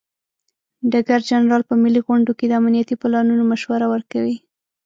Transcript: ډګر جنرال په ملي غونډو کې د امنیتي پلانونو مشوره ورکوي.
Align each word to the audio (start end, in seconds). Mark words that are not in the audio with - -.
ډګر 0.91 1.21
جنرال 1.29 1.63
په 1.69 1.75
ملي 1.83 2.01
غونډو 2.07 2.31
کې 2.37 2.45
د 2.47 2.51
امنیتي 2.59 2.95
پلانونو 3.01 3.43
مشوره 3.51 3.85
ورکوي. 3.93 4.37